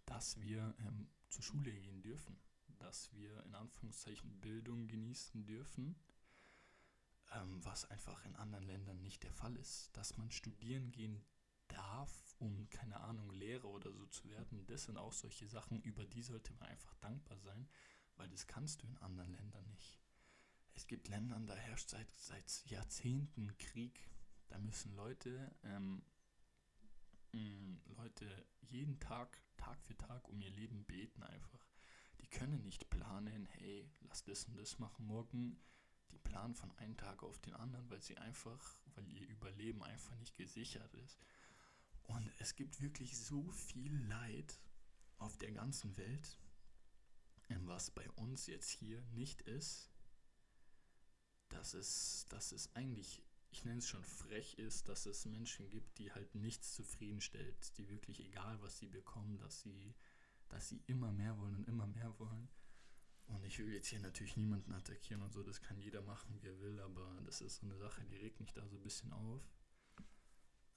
dass 0.06 0.40
wir 0.40 0.74
ähm, 0.78 1.08
zur 1.28 1.44
Schule 1.44 1.72
gehen 1.72 2.02
dürfen, 2.02 2.40
dass 2.78 3.12
wir 3.12 3.44
in 3.44 3.54
Anführungszeichen 3.54 4.40
Bildung 4.40 4.88
genießen 4.88 5.44
dürfen, 5.46 5.96
ähm, 7.32 7.62
was 7.64 7.84
einfach 7.90 8.24
in 8.24 8.36
anderen 8.36 8.64
Ländern 8.64 9.02
nicht 9.02 9.22
der 9.22 9.32
Fall 9.32 9.56
ist, 9.56 9.90
dass 9.96 10.16
man 10.16 10.30
studieren 10.30 10.90
gehen 10.90 11.22
darf, 11.74 12.36
um, 12.38 12.68
keine 12.70 13.00
Ahnung, 13.00 13.30
Lehrer 13.32 13.68
oder 13.68 13.92
so 13.92 14.06
zu 14.06 14.28
werden, 14.30 14.66
das 14.66 14.84
sind 14.84 14.96
auch 14.96 15.12
solche 15.12 15.48
Sachen, 15.48 15.80
über 15.82 16.04
die 16.04 16.22
sollte 16.22 16.52
man 16.54 16.68
einfach 16.68 16.94
dankbar 16.96 17.38
sein, 17.38 17.68
weil 18.16 18.28
das 18.28 18.46
kannst 18.46 18.82
du 18.82 18.86
in 18.86 18.96
anderen 18.98 19.32
Ländern 19.32 19.66
nicht. 19.70 20.00
Es 20.74 20.86
gibt 20.86 21.08
Länder, 21.08 21.38
da 21.40 21.54
herrscht 21.54 21.90
seit, 21.90 22.10
seit 22.16 22.64
Jahrzehnten 22.66 23.56
Krieg. 23.58 24.08
Da 24.48 24.58
müssen 24.58 24.94
Leute, 24.94 25.54
ähm, 25.62 26.02
mh, 27.32 27.78
Leute 27.96 28.46
jeden 28.60 28.98
Tag, 28.98 29.40
Tag 29.56 29.80
für 29.82 29.96
Tag 29.96 30.28
um 30.28 30.40
ihr 30.40 30.50
Leben 30.50 30.84
beten 30.84 31.22
einfach. 31.22 31.64
Die 32.20 32.28
können 32.28 32.62
nicht 32.62 32.90
planen, 32.90 33.46
hey, 33.46 33.88
lass 34.00 34.24
das 34.24 34.46
und 34.46 34.56
das 34.56 34.78
machen 34.78 35.06
morgen. 35.06 35.60
Die 36.10 36.18
planen 36.18 36.54
von 36.54 36.70
einem 36.78 36.96
Tag 36.96 37.22
auf 37.22 37.38
den 37.40 37.54
anderen, 37.54 37.88
weil 37.90 38.00
sie 38.00 38.16
einfach, 38.18 38.76
weil 38.94 39.08
ihr 39.08 39.28
Überleben 39.28 39.82
einfach 39.82 40.14
nicht 40.16 40.36
gesichert 40.36 40.92
ist. 40.94 41.18
Und 42.04 42.30
es 42.38 42.54
gibt 42.54 42.80
wirklich 42.80 43.18
so 43.18 43.50
viel 43.50 43.96
Leid 44.06 44.60
auf 45.18 45.36
der 45.38 45.52
ganzen 45.52 45.96
Welt, 45.96 46.38
was 47.66 47.90
bei 47.90 48.08
uns 48.12 48.46
jetzt 48.46 48.70
hier 48.70 49.00
nicht 49.12 49.42
ist, 49.42 49.90
dass 51.48 51.74
es, 51.74 52.26
dass 52.28 52.52
es 52.52 52.74
eigentlich, 52.74 53.22
ich 53.50 53.64
nenne 53.64 53.78
es 53.78 53.88
schon 53.88 54.04
frech 54.04 54.54
ist, 54.58 54.88
dass 54.88 55.06
es 55.06 55.24
Menschen 55.24 55.68
gibt, 55.70 55.98
die 55.98 56.12
halt 56.12 56.34
nichts 56.34 56.74
zufriedenstellt, 56.74 57.76
die 57.78 57.88
wirklich 57.88 58.20
egal 58.20 58.60
was 58.60 58.78
sie 58.78 58.88
bekommen, 58.88 59.38
dass 59.38 59.62
sie, 59.62 59.94
dass 60.48 60.68
sie 60.68 60.82
immer 60.86 61.12
mehr 61.12 61.38
wollen 61.38 61.54
und 61.56 61.68
immer 61.68 61.86
mehr 61.86 62.18
wollen. 62.18 62.48
Und 63.26 63.42
ich 63.44 63.58
will 63.58 63.72
jetzt 63.72 63.88
hier 63.88 64.00
natürlich 64.00 64.36
niemanden 64.36 64.74
attackieren 64.74 65.22
und 65.22 65.32
so, 65.32 65.42
das 65.42 65.62
kann 65.62 65.78
jeder 65.78 66.02
machen, 66.02 66.34
wie 66.34 66.46
er 66.46 66.60
will, 66.60 66.78
aber 66.80 67.22
das 67.24 67.40
ist 67.40 67.56
so 67.56 67.66
eine 67.66 67.76
Sache, 67.76 68.04
die 68.04 68.16
regt 68.16 68.40
mich 68.40 68.52
da 68.52 68.66
so 68.66 68.76
ein 68.76 68.82
bisschen 68.82 69.12
auf. 69.12 69.42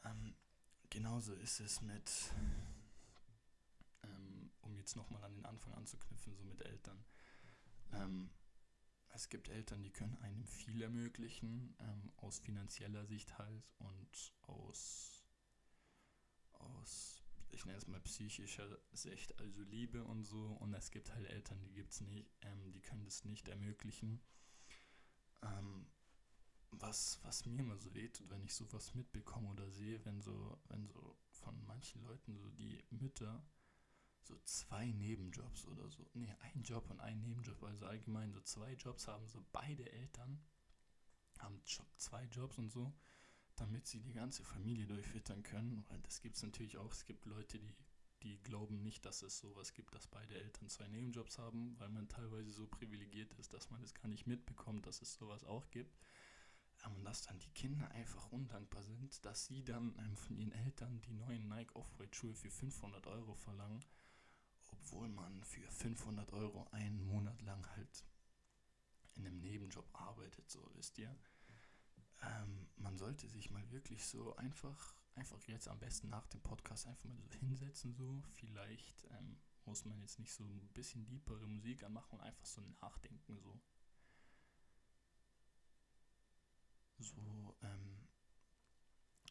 Ähm, 0.06 0.34
genauso 0.98 1.36
ist 1.36 1.60
es 1.60 1.80
mit, 1.82 2.12
ähm, 4.02 4.50
um 4.62 4.76
jetzt 4.76 4.96
nochmal 4.96 5.24
an 5.26 5.36
den 5.36 5.46
Anfang 5.46 5.76
anzuknüpfen, 5.76 6.36
so 6.36 6.44
mit 6.44 6.60
Eltern. 6.64 7.06
Ähm, 7.94 8.32
es 9.10 9.30
gibt 9.30 9.48
Eltern, 9.50 9.84
die 9.84 9.92
können 9.92 10.18
einem 10.18 10.44
viel 10.48 10.82
ermöglichen, 10.82 11.76
ähm, 11.82 12.12
aus 12.18 12.40
finanzieller 12.40 13.06
Sicht 13.06 13.38
halt 13.38 13.70
und 13.78 14.34
aus, 14.42 15.24
aus, 16.54 17.22
ich 17.52 17.64
nenne 17.68 17.78
es 17.78 17.86
mal 17.86 18.02
psychischer 18.02 18.80
Sicht, 18.92 19.40
also 19.40 19.62
Liebe 19.62 20.04
und 20.04 20.24
so. 20.24 20.48
Und 20.48 20.74
es 20.74 20.90
gibt 20.90 21.14
halt 21.14 21.28
Eltern, 21.28 21.62
die 21.62 21.74
gibt's 21.74 22.02
nicht, 22.02 22.28
ähm, 22.42 22.72
die 22.72 22.82
können 22.82 23.06
das 23.06 23.24
nicht 23.24 23.50
ermöglichen. 23.50 24.20
Ähm, 25.44 25.92
was, 26.72 27.20
was 27.24 27.46
mir 27.46 27.60
immer 27.60 27.78
so 27.78 27.94
wehtut, 27.94 28.30
wenn 28.30 28.44
ich 28.44 28.54
sowas 28.54 28.94
mitbekomme 28.94 29.50
oder 29.50 29.70
sehe, 29.70 30.04
wenn 30.06 30.22
so, 30.22 30.60
wenn 30.68 30.88
so 30.88 31.18
von 31.32 31.66
manchen 31.66 32.04
Leuten 32.04 32.38
so 32.38 32.50
die 32.52 32.84
Mütter 32.90 33.46
so 34.28 34.38
zwei 34.44 34.92
Nebenjobs 34.92 35.66
oder 35.68 35.90
so. 35.90 36.06
Nee, 36.14 36.36
ein 36.42 36.64
Job 36.64 36.90
und 36.90 37.00
ein 37.00 37.22
Nebenjob, 37.22 37.64
also 37.64 37.86
allgemein 37.86 38.34
so 38.34 38.42
zwei 38.42 38.74
Jobs 38.74 39.08
haben, 39.08 39.28
so 39.28 39.44
beide 39.52 39.90
Eltern 39.92 40.44
haben 41.40 41.62
zwei 41.98 42.26
Jobs 42.26 42.58
und 42.58 42.70
so, 42.70 42.94
damit 43.56 43.88
sie 43.88 44.02
die 44.02 44.14
ganze 44.14 44.44
Familie 44.44 44.86
durchfüttern 44.86 45.44
können. 45.44 45.86
Weil 45.88 46.02
das 46.02 46.22
gibt 46.22 46.36
es 46.36 46.44
natürlich 46.44 46.78
auch. 46.78 46.92
Es 46.92 47.06
gibt 47.06 47.26
Leute, 47.26 47.60
die, 47.60 47.74
die 48.24 48.42
glauben 48.44 48.82
nicht, 48.82 49.06
dass 49.06 49.22
es 49.22 49.40
sowas 49.40 49.74
gibt, 49.74 49.96
dass 49.96 50.08
beide 50.08 50.36
Eltern 50.36 50.68
zwei 50.68 50.88
Nebenjobs 50.88 51.38
haben, 51.38 51.80
weil 51.80 51.90
man 51.90 52.10
teilweise 52.10 52.52
so 52.52 52.68
privilegiert 52.68 53.34
ist, 53.36 53.54
dass 53.54 53.70
man 53.70 53.82
es 53.84 53.94
gar 53.94 54.08
nicht 54.08 54.28
mitbekommt, 54.28 54.86
dass 54.88 55.02
es 55.02 55.14
sowas 55.14 55.44
auch 55.46 55.70
gibt. 55.70 55.98
Und 56.96 57.04
dass 57.04 57.22
dann 57.22 57.40
die 57.40 57.52
Kinder 57.52 57.90
einfach 57.92 58.32
undankbar 58.32 58.84
sind, 58.84 59.26
dass 59.26 59.46
sie 59.46 59.64
dann 59.64 59.96
ähm, 60.00 60.16
von 60.16 60.38
ihren 60.38 60.52
Eltern 60.52 61.02
die 61.02 61.14
neuen 61.14 61.48
Nike 61.48 61.76
Off-White-Schuhe 61.76 62.34
für 62.34 62.50
500 62.50 63.06
Euro 63.08 63.36
verlangen 63.36 63.84
obwohl 64.72 65.10
man 65.10 65.44
für 65.44 65.70
500 65.70 66.32
Euro 66.34 66.68
einen 66.72 67.06
Monat 67.08 67.42
lang 67.42 67.68
halt 67.76 68.06
in 69.16 69.26
einem 69.26 69.40
Nebenjob 69.40 69.90
arbeitet, 69.94 70.50
so 70.50 70.70
wisst 70.76 70.98
ihr. 70.98 71.16
Ähm, 72.22 72.68
man 72.78 72.98
sollte 72.98 73.28
sich 73.28 73.52
mal 73.52 73.70
wirklich 73.72 74.06
so 74.06 74.36
einfach, 74.38 74.96
einfach 75.16 75.42
jetzt 75.48 75.68
am 75.68 75.80
besten 75.80 76.10
nach 76.10 76.28
dem 76.28 76.42
Podcast 76.42 76.88
einfach 76.88 77.06
mal 77.06 77.18
so 77.18 77.30
hinsetzen, 77.32 77.94
so. 77.94 78.24
Vielleicht 78.34 79.06
ähm, 79.12 79.38
muss 79.66 79.86
man 79.86 80.00
jetzt 80.00 80.20
nicht 80.20 80.34
so 80.34 80.44
ein 80.44 80.70
bisschen 80.74 81.06
deepere 81.06 81.48
Musik 81.48 81.84
anmachen 81.84 82.20
und 82.20 82.22
einfach 82.22 82.46
so 82.46 82.62
nachdenken, 82.82 83.40
so. 83.40 83.60
So, 87.00 87.56
ähm, 87.62 88.08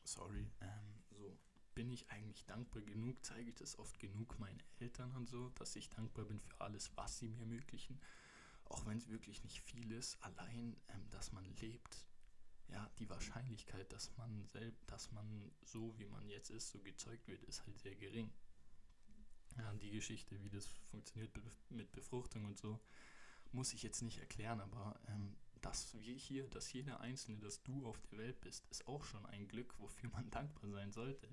sorry, 0.05 0.51
ähm, 0.61 1.03
so 1.09 1.39
bin 1.75 1.91
ich 1.91 2.11
eigentlich 2.11 2.45
dankbar 2.47 2.83
genug, 2.83 3.25
zeige 3.25 3.51
ich 3.51 3.57
das 3.57 3.79
oft 3.79 3.99
genug 3.99 4.39
meinen 4.39 4.63
Eltern 4.79 5.15
und 5.15 5.29
so, 5.29 5.51
dass 5.51 5.77
ich 5.77 5.91
dankbar 5.91 6.25
bin 6.25 6.41
für 6.41 6.61
alles, 6.61 6.97
was 6.97 7.19
sie 7.19 7.29
mir 7.29 7.41
ermöglichen. 7.41 8.01
Auch 8.65 8.87
wenn 8.87 8.99
es 8.99 9.09
wirklich 9.09 9.45
nicht 9.45 9.61
viel 9.61 9.93
ist, 9.93 10.23
allein, 10.23 10.77
ähm, 10.89 11.11
dass 11.11 11.33
man 11.33 11.45
lebt, 11.57 12.07
ja, 12.69 12.89
die 12.99 13.09
Wahrscheinlichkeit, 13.09 13.93
dass 13.93 14.17
man 14.17 14.45
selbst, 14.47 14.83
dass 14.91 15.13
man 15.13 15.53
so 15.63 15.97
wie 15.99 16.07
man 16.07 16.29
jetzt 16.29 16.51
ist, 16.51 16.71
so 16.71 16.81
gezeugt 16.81 17.29
wird, 17.29 17.43
ist 17.45 17.65
halt 17.67 17.79
sehr 17.79 17.95
gering. 17.95 18.33
Ja, 19.57 19.73
die 19.75 19.91
Geschichte, 19.91 20.43
wie 20.43 20.51
das 20.51 20.67
funktioniert 20.91 21.33
mit 21.71 21.91
Befruchtung 21.93 22.45
und 22.45 22.59
so, 22.59 22.81
muss 23.53 23.73
ich 23.73 23.83
jetzt 23.83 24.03
nicht 24.03 24.19
erklären, 24.19 24.61
aber 24.61 24.99
ähm, 25.09 25.37
dass 25.67 25.95
wir 25.99 26.15
hier, 26.15 26.49
dass 26.49 26.73
jeder 26.73 27.01
Einzelne, 27.01 27.39
dass 27.39 27.63
du 27.63 27.87
auf 27.87 28.01
der 28.11 28.19
Welt 28.19 28.41
bist, 28.41 28.67
ist 28.71 28.87
auch 28.87 29.05
schon 29.05 29.25
ein 29.27 29.49
Glück, 29.49 29.75
wofür 29.79 30.11
man 30.11 30.31
dankbar 30.31 30.71
sein 30.71 30.93
sollte. 30.93 31.29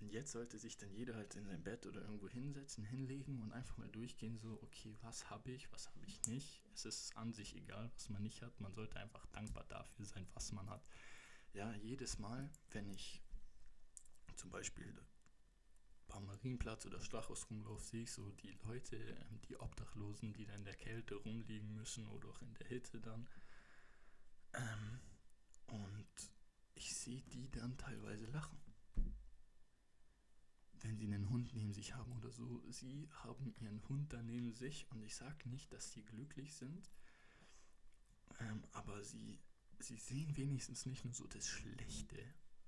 Und 0.00 0.12
jetzt 0.12 0.32
sollte 0.32 0.58
sich 0.58 0.76
dann 0.76 0.92
jeder 0.92 1.14
halt 1.14 1.34
in 1.34 1.46
sein 1.46 1.62
Bett 1.62 1.86
oder 1.86 2.02
irgendwo 2.02 2.28
hinsetzen, 2.28 2.84
hinlegen 2.84 3.40
und 3.40 3.52
einfach 3.52 3.76
mal 3.78 3.88
durchgehen, 3.88 4.38
so, 4.38 4.58
okay, 4.62 4.96
was 5.02 5.30
habe 5.30 5.50
ich, 5.52 5.72
was 5.72 5.88
habe 5.88 6.04
ich 6.06 6.26
nicht. 6.26 6.62
Es 6.74 6.84
ist 6.84 7.16
an 7.16 7.32
sich 7.32 7.56
egal, 7.56 7.90
was 7.94 8.08
man 8.10 8.22
nicht 8.22 8.42
hat. 8.42 8.60
Man 8.60 8.74
sollte 8.74 8.98
einfach 8.98 9.24
dankbar 9.26 9.64
dafür 9.68 10.04
sein, 10.04 10.26
was 10.34 10.52
man 10.52 10.68
hat. 10.68 10.84
Ja, 11.54 11.72
jedes 11.76 12.18
Mal, 12.18 12.50
wenn 12.72 12.90
ich 12.90 13.22
zum 14.36 14.50
Beispiel 14.50 14.92
am 16.08 16.26
Marienplatz 16.26 16.86
oder 16.86 17.00
Stachus 17.00 17.48
rumlaufe, 17.50 17.84
sehe 17.84 18.02
ich 18.02 18.12
so 18.12 18.30
die 18.30 18.56
Leute, 18.64 18.96
ähm, 18.96 19.40
die 19.48 19.58
Obdachlosen, 19.58 20.32
die 20.32 20.46
dann 20.46 20.56
in 20.56 20.64
der 20.64 20.74
Kälte 20.74 21.16
rumliegen 21.16 21.74
müssen 21.74 22.06
oder 22.08 22.28
auch 22.28 22.42
in 22.42 22.54
der 22.54 22.66
Hitze 22.68 23.00
dann. 23.00 23.26
Ähm, 24.54 25.00
und 25.66 26.32
ich 26.74 26.94
sehe 26.96 27.22
die 27.22 27.50
dann 27.50 27.76
teilweise 27.76 28.26
lachen 28.26 28.64
wenn 30.84 30.98
sie 30.98 31.06
einen 31.06 31.30
Hund 31.30 31.54
neben 31.54 31.72
sich 31.72 31.94
haben 31.94 32.12
oder 32.12 32.30
so. 32.30 32.62
Sie 32.68 33.08
haben 33.10 33.54
ihren 33.58 33.82
Hund 33.88 34.12
da 34.12 34.22
neben 34.22 34.52
sich 34.52 34.86
und 34.90 35.02
ich 35.02 35.16
sage 35.16 35.48
nicht, 35.48 35.72
dass 35.72 35.90
sie 35.90 36.04
glücklich 36.04 36.54
sind, 36.54 36.90
ähm, 38.38 38.62
aber 38.72 39.02
sie, 39.02 39.40
sie 39.78 39.96
sehen 39.96 40.36
wenigstens 40.36 40.84
nicht 40.84 41.04
nur 41.04 41.14
so 41.14 41.26
das 41.26 41.48
Schlechte 41.48 42.22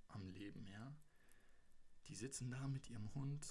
am 0.09 0.27
Leben, 0.29 0.67
ja. 0.67 0.97
Die 2.07 2.15
sitzen 2.15 2.51
da 2.51 2.67
mit 2.69 2.89
ihrem 2.89 3.13
Hund, 3.15 3.47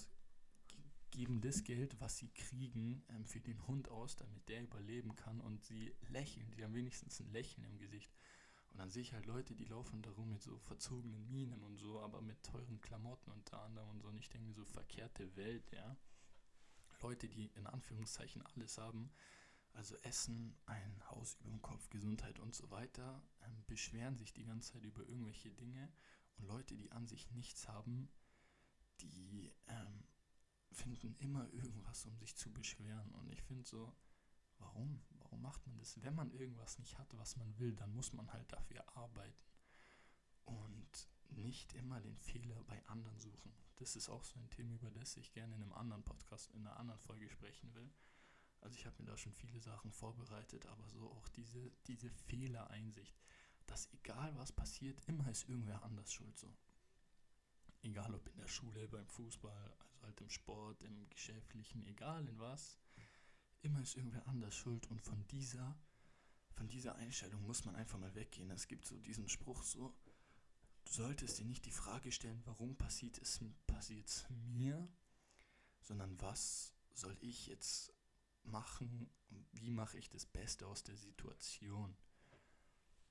geben 1.16 1.40
das 1.40 1.64
Geld, 1.64 2.00
was 2.02 2.18
sie 2.18 2.28
kriegen, 2.34 3.02
ähm, 3.08 3.26
für 3.26 3.40
den 3.40 3.66
Hund 3.68 3.88
aus, 3.88 4.18
damit 4.18 4.50
der 4.50 4.64
überleben 4.64 5.16
kann 5.16 5.40
und 5.40 5.64
sie 5.64 5.96
lächeln, 6.10 6.52
sie 6.52 6.64
haben 6.64 6.74
wenigstens 6.74 7.22
ein 7.22 7.32
Lächeln 7.32 7.64
im 7.64 7.78
Gesicht. 7.78 8.14
Und 8.72 8.80
dann 8.80 8.90
sehe 8.90 9.02
ich 9.02 9.14
halt 9.14 9.26
Leute, 9.26 9.56
die 9.56 9.64
laufen 9.64 10.02
da 10.02 10.12
rum 10.12 10.34
mit 10.34 10.42
so 10.42 10.58
verzogenen 10.60 11.32
Minen 11.32 11.64
und 11.64 11.78
so, 11.78 12.02
aber 12.02 12.22
mit 12.22 12.44
teuren 12.44 12.82
Klamotten 12.82 13.32
unter 13.32 13.62
anderem 13.62 13.90
und 13.92 14.02
so. 14.02 14.10
Und 14.10 14.18
ich 14.18 14.30
denke 14.30 14.48
mir 14.48 14.54
so, 14.54 14.66
verkehrte 14.66 15.34
Welt, 15.38 15.72
ja. 15.72 15.96
Leute, 17.02 17.30
die 17.30 17.46
in 17.56 17.68
Anführungszeichen 17.68 18.42
alles 18.42 18.78
haben, 18.78 19.12
also 19.72 19.96
Essen, 19.98 20.58
ein 20.66 21.10
Haus 21.10 21.36
über 21.40 21.52
dem 21.52 21.62
Kopf, 21.62 21.90
Gesundheit 21.90 22.40
und 22.40 22.54
so 22.54 22.70
weiter, 22.72 23.24
ähm, 23.44 23.64
beschweren 23.68 24.18
sich 24.18 24.34
die 24.34 24.44
ganze 24.44 24.74
Zeit 24.74 24.84
über 24.84 25.08
irgendwelche 25.08 25.52
Dinge. 25.52 25.94
Und 26.38 26.48
Leute, 26.48 26.76
die 26.76 26.92
an 26.92 27.08
sich 27.08 27.32
nichts 27.32 27.70
haben, 27.70 28.10
die 29.00 29.54
ähm, 29.68 30.04
finden 30.76 31.16
immer 31.20 31.52
irgendwas, 31.54 32.06
um 32.06 32.18
sich 32.18 32.36
zu 32.36 32.52
beschweren. 32.52 33.12
Und 33.14 33.30
ich 33.32 33.42
finde 33.42 33.64
so, 33.64 33.96
warum? 34.60 35.02
Warum 35.20 35.42
macht 35.42 35.66
man 35.68 35.78
das? 35.78 36.02
Wenn 36.02 36.16
man 36.16 36.32
irgendwas 36.32 36.78
nicht 36.80 36.98
hat, 36.98 37.18
was 37.18 37.38
man 37.38 37.58
will, 37.58 37.76
dann 37.76 37.94
muss 37.94 38.14
man 38.14 38.32
halt 38.32 38.52
dafür 38.52 38.86
arbeiten. 38.96 39.44
Und 40.44 41.10
nicht 41.30 41.74
immer 41.74 42.00
den 42.02 42.18
Fehler 42.18 42.64
bei 42.66 42.86
anderen 42.88 43.20
suchen. 43.20 43.52
Das 43.78 43.96
ist 43.96 44.10
auch 44.10 44.24
so 44.24 44.40
ein 44.40 44.50
Thema, 44.50 44.76
über 44.76 44.92
das 44.92 45.18
ich 45.18 45.34
gerne 45.34 45.56
in 45.56 45.64
einem 45.64 45.74
anderen 45.74 46.04
Podcast, 46.04 46.52
in 46.52 46.66
einer 46.66 46.78
anderen 46.78 47.00
Folge 47.00 47.30
sprechen 47.30 47.74
will. 47.74 47.92
Also 48.62 48.78
ich 48.78 48.86
habe 48.86 48.96
mir 49.00 49.10
da 49.10 49.18
schon 49.18 49.34
viele 49.34 49.60
Sachen 49.60 49.92
vorbereitet, 49.92 50.66
aber 50.68 50.88
so 50.90 51.12
auch 51.12 51.28
diese, 51.30 51.72
diese 51.88 52.10
Fehlereinsicht, 52.10 53.16
dass 53.68 53.92
egal 53.92 54.36
was 54.38 54.52
passiert, 54.52 55.00
immer 55.08 55.30
ist 55.30 55.50
irgendwer 55.50 55.84
anders 55.84 56.12
schuld 56.14 56.38
so. 56.38 56.56
Egal 57.86 58.16
ob 58.16 58.28
in 58.28 58.38
der 58.38 58.48
Schule, 58.48 58.88
beim 58.88 59.08
Fußball, 59.08 59.74
also 59.80 60.02
halt 60.02 60.20
im 60.20 60.30
Sport, 60.32 60.82
im 60.82 61.08
Geschäftlichen, 61.12 61.86
egal 61.86 62.28
in 62.28 62.40
was, 62.40 62.80
immer 63.62 63.80
ist 63.80 63.96
irgendwer 63.96 64.28
anders 64.28 64.56
schuld 64.56 64.90
und 64.90 65.02
von 65.02 65.24
dieser, 65.28 65.78
von 66.56 66.68
dieser 66.68 66.96
Einstellung 66.96 67.44
muss 67.44 67.64
man 67.64 67.76
einfach 67.76 68.00
mal 68.00 68.16
weggehen. 68.16 68.50
Es 68.50 68.68
gibt 68.68 68.88
so 68.88 68.98
diesen 68.98 69.30
Spruch 69.30 69.62
so, 69.62 69.94
du 70.86 70.92
solltest 70.92 71.38
dir 71.38 71.46
nicht 71.46 71.64
die 71.68 71.72
Frage 71.72 72.12
stellen, 72.12 72.42
warum 72.46 72.76
passiert 72.76 73.20
es 73.20 73.40
passiert 73.68 74.26
mir, 74.30 74.88
sondern 75.82 76.20
was 76.20 76.74
soll 76.96 77.16
ich 77.22 77.46
jetzt 77.46 77.94
machen, 78.46 79.12
wie 79.52 79.70
mache 79.70 80.00
ich 80.00 80.10
das 80.10 80.26
Beste 80.26 80.66
aus 80.66 80.84
der 80.84 80.98
Situation? 80.98 81.96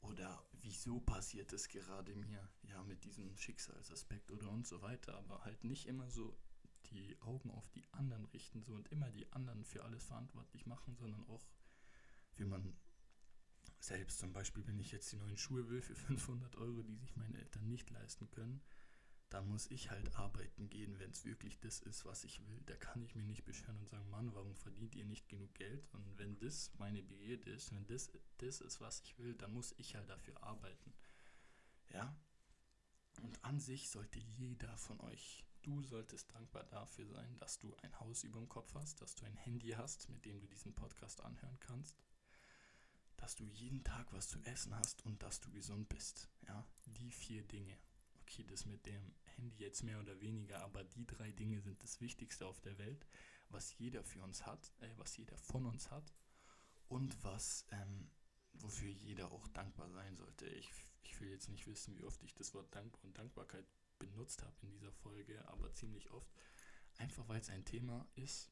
Oder 0.08 0.44
wieso 0.60 1.00
passiert 1.00 1.52
es 1.52 1.68
gerade 1.68 2.14
mir? 2.14 2.48
Ja, 2.62 2.82
mit 2.84 3.04
diesem 3.04 3.36
Schicksalsaspekt 3.36 4.30
oder 4.30 4.50
und 4.50 4.66
so 4.66 4.82
weiter, 4.82 5.16
aber 5.16 5.44
halt 5.44 5.64
nicht 5.64 5.86
immer 5.86 6.10
so 6.10 6.36
die 6.90 7.18
Augen 7.20 7.50
auf 7.50 7.68
die 7.70 7.86
anderen 7.92 8.24
richten 8.26 8.62
so 8.62 8.74
und 8.74 8.88
immer 8.88 9.10
die 9.10 9.30
anderen 9.32 9.64
für 9.64 9.84
alles 9.84 10.04
verantwortlich 10.04 10.66
machen, 10.66 10.96
sondern 10.96 11.24
auch, 11.28 11.46
wie 12.36 12.44
man 12.44 12.76
selbst 13.80 14.18
zum 14.18 14.32
Beispiel, 14.32 14.66
wenn 14.66 14.78
ich 14.78 14.92
jetzt 14.92 15.12
die 15.12 15.16
neuen 15.16 15.36
Schuhe 15.36 15.68
will 15.68 15.82
für 15.82 15.94
500 15.94 16.56
Euro, 16.56 16.82
die 16.82 16.96
sich 16.96 17.16
meine 17.16 17.38
Eltern 17.38 17.68
nicht 17.68 17.90
leisten 17.90 18.30
können, 18.30 18.62
dann 19.34 19.48
muss 19.48 19.68
ich 19.70 19.90
halt 19.90 20.14
arbeiten 20.14 20.70
gehen, 20.70 20.96
wenn 21.00 21.10
es 21.10 21.24
wirklich 21.24 21.58
das 21.58 21.80
ist, 21.80 22.04
was 22.04 22.22
ich 22.22 22.46
will. 22.46 22.62
Da 22.66 22.76
kann 22.76 23.02
ich 23.02 23.16
mich 23.16 23.26
nicht 23.26 23.44
beschweren 23.44 23.78
und 23.80 23.88
sagen, 23.88 24.08
Mann, 24.08 24.32
warum 24.32 24.54
verdient 24.54 24.94
ihr 24.94 25.04
nicht 25.04 25.28
genug 25.28 25.52
Geld? 25.54 25.88
Und 25.92 26.18
wenn 26.18 26.38
das 26.38 26.70
meine 26.78 27.02
Begierde 27.02 27.50
ist, 27.50 27.72
wenn 27.72 27.84
das 27.86 28.12
das 28.38 28.60
ist, 28.60 28.80
was 28.80 29.00
ich 29.00 29.18
will, 29.18 29.34
dann 29.34 29.52
muss 29.52 29.74
ich 29.76 29.96
halt 29.96 30.08
dafür 30.08 30.40
arbeiten. 30.40 30.94
Ja? 31.90 32.16
Und 33.22 33.44
an 33.44 33.58
sich 33.58 33.90
sollte 33.90 34.20
jeder 34.20 34.76
von 34.78 35.00
euch 35.00 35.44
Du 35.62 35.82
solltest 35.82 36.30
dankbar 36.30 36.64
dafür 36.64 37.06
sein, 37.06 37.38
dass 37.38 37.58
du 37.58 37.74
ein 37.76 37.98
Haus 37.98 38.22
über 38.22 38.38
dem 38.38 38.50
Kopf 38.50 38.74
hast, 38.74 39.00
dass 39.00 39.14
du 39.14 39.24
ein 39.24 39.36
Handy 39.38 39.70
hast, 39.70 40.10
mit 40.10 40.22
dem 40.26 40.38
du 40.38 40.46
diesen 40.46 40.74
Podcast 40.74 41.22
anhören 41.22 41.58
kannst, 41.58 41.96
dass 43.16 43.34
du 43.34 43.44
jeden 43.44 43.82
Tag 43.82 44.12
was 44.12 44.28
zu 44.28 44.38
essen 44.40 44.76
hast 44.76 45.02
und 45.06 45.22
dass 45.22 45.40
du 45.40 45.50
gesund 45.50 45.88
bist. 45.88 46.28
Ja, 46.46 46.66
die 46.84 47.10
vier 47.10 47.42
Dinge. 47.44 47.78
Okay, 48.20 48.44
das 48.44 48.66
mit 48.66 48.84
dem 48.84 49.14
Handy 49.36 49.56
jetzt 49.58 49.82
mehr 49.82 50.00
oder 50.00 50.20
weniger, 50.20 50.62
aber 50.62 50.84
die 50.84 51.06
drei 51.06 51.30
Dinge 51.32 51.60
sind 51.60 51.82
das 51.82 52.00
Wichtigste 52.00 52.46
auf 52.46 52.60
der 52.60 52.78
Welt, 52.78 53.06
was 53.48 53.76
jeder 53.78 54.02
für 54.04 54.22
uns 54.22 54.46
hat, 54.46 54.72
äh, 54.80 54.88
was 54.96 55.16
jeder 55.16 55.36
von 55.36 55.66
uns 55.66 55.90
hat 55.90 56.14
und 56.88 57.22
was, 57.22 57.66
ähm, 57.70 58.10
wofür 58.54 58.90
jeder 58.90 59.32
auch 59.32 59.46
dankbar 59.48 59.90
sein 59.90 60.16
sollte. 60.16 60.46
Ich, 60.46 60.70
ich 61.02 61.20
will 61.20 61.30
jetzt 61.30 61.48
nicht 61.48 61.66
wissen, 61.66 61.96
wie 61.96 62.04
oft 62.04 62.22
ich 62.22 62.34
das 62.34 62.54
Wort 62.54 62.74
Dank 62.74 63.02
und 63.02 63.16
Dankbarkeit 63.16 63.66
benutzt 63.98 64.42
habe 64.42 64.56
in 64.62 64.70
dieser 64.70 64.92
Folge, 64.92 65.46
aber 65.48 65.72
ziemlich 65.72 66.10
oft. 66.10 66.32
Einfach 66.98 67.28
weil 67.28 67.40
es 67.40 67.50
ein 67.50 67.64
Thema 67.64 68.06
ist, 68.14 68.50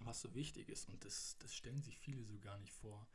was 0.00 0.20
so 0.20 0.34
wichtig 0.34 0.68
ist 0.68 0.88
und 0.88 1.04
das, 1.04 1.36
das 1.38 1.54
stellen 1.54 1.82
sich 1.82 1.98
viele 1.98 2.24
so 2.24 2.38
gar 2.38 2.58
nicht 2.58 2.72
vor. 2.72 3.08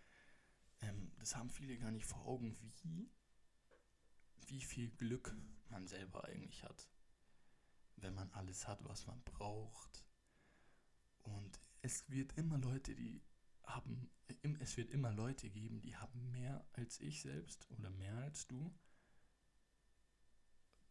Ähm, 0.81 1.11
das 1.19 1.35
haben 1.35 1.49
viele 1.49 1.77
gar 1.77 1.91
nicht 1.91 2.05
vor 2.05 2.25
Augen, 2.25 2.55
wie, 2.83 3.09
wie 4.47 4.61
viel 4.61 4.89
Glück 4.91 5.35
man 5.73 5.87
selber 5.87 6.23
eigentlich 6.25 6.63
hat, 6.63 6.89
wenn 7.97 8.13
man 8.13 8.31
alles 8.31 8.67
hat, 8.67 8.83
was 8.85 9.05
man 9.07 9.21
braucht. 9.23 10.05
Und 11.23 11.59
es 11.81 12.09
wird 12.09 12.37
immer 12.37 12.57
Leute, 12.57 12.95
die 12.95 13.21
haben, 13.65 14.09
es 14.59 14.77
wird 14.77 14.91
immer 14.91 15.11
Leute 15.11 15.49
geben, 15.49 15.81
die 15.81 15.95
haben 15.95 16.31
mehr 16.31 16.65
als 16.73 16.99
ich 16.99 17.21
selbst 17.21 17.69
oder 17.71 17.89
mehr 17.89 18.15
als 18.17 18.47
du 18.47 18.73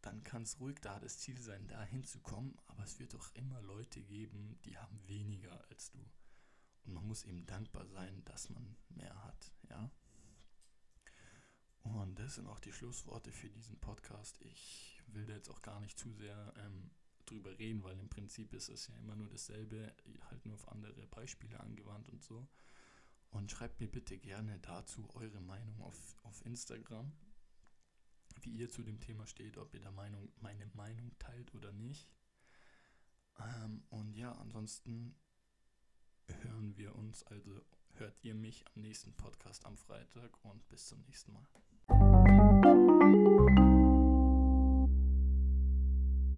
dann 0.03 0.23
kann 0.25 0.43
es 0.43 0.59
ruhig 0.59 0.81
da 0.81 0.99
das 0.99 1.19
Ziel 1.19 1.41
sein, 1.41 1.69
da 1.69 1.83
hinzukommen, 1.85 2.59
aber 2.67 2.83
es 2.83 2.99
wird 2.99 3.15
doch 3.15 3.33
immer 3.35 3.63
Leute 3.63 4.03
geben, 4.03 4.61
die 4.65 4.77
haben 4.77 5.01
weniger 5.07 5.65
als 5.71 5.91
du. 5.93 6.01
Und 6.85 6.95
man 6.95 7.07
muss 7.07 7.25
eben 7.25 7.47
dankbar 7.47 7.87
sein, 7.87 8.25
dass 8.25 8.51
man 8.51 8.77
mehr 8.89 9.25
hat, 9.25 9.53
ja. 9.63 9.91
Und 11.83 12.19
das 12.19 12.37
sind 12.37 12.47
auch 12.47 12.61
die 12.61 12.73
Schlussworte 12.73 13.33
für 13.33 13.51
diesen 13.51 13.79
Podcast. 13.79 14.41
Ich 14.43 15.03
will 15.09 15.27
da 15.27 15.35
jetzt 15.35 15.51
auch 15.51 15.63
gar 15.63 15.81
nicht 15.81 15.99
zu 15.99 16.13
sehr 16.13 16.55
ähm, 16.59 16.91
drüber 17.27 17.59
reden, 17.59 17.83
weil 17.83 17.99
im 17.99 18.09
Prinzip 18.09 18.53
ist 18.55 18.69
es 18.69 18.87
ja 18.87 18.97
immer 18.97 19.17
nur 19.17 19.29
dasselbe, 19.29 19.93
halt 20.31 20.47
nur 20.47 20.55
auf 20.55 20.69
andere 20.69 21.07
Beispiele 21.09 21.59
angewandt 21.61 22.09
und 22.09 22.23
so. 22.23 22.49
Und 23.31 23.51
schreibt 23.51 23.81
mir 23.81 23.89
bitte 23.89 24.19
gerne 24.19 24.59
dazu 24.61 25.09
eure 25.15 25.41
Meinung 25.41 25.81
auf, 25.81 26.17
auf 26.23 26.45
Instagram 26.45 27.13
wie 28.45 28.51
ihr 28.51 28.71
zu 28.71 28.83
dem 28.83 29.01
Thema 29.01 29.27
steht, 29.27 29.57
ob 29.57 29.73
ihr 29.75 29.81
der 29.81 29.93
Meinung, 29.93 30.33
meine 30.41 30.67
Meinung 30.75 31.13
teilt 31.19 31.55
oder 31.55 31.73
nicht. 31.73 32.09
Ähm, 33.39 33.85
und 33.91 34.15
ja, 34.17 34.33
ansonsten 34.37 35.15
hören 36.43 36.77
wir 36.77 36.95
uns, 36.95 37.23
also 37.25 37.61
hört 37.95 38.23
ihr 38.25 38.35
mich 38.35 38.65
am 38.67 38.83
nächsten 38.83 39.13
Podcast 39.15 39.65
am 39.67 39.77
Freitag 39.77 40.45
und 40.45 40.67
bis 40.69 40.87
zum 40.87 41.01
nächsten 41.03 41.33
Mal. 41.33 41.47
Thank 42.63 43.03
you. 43.03 43.12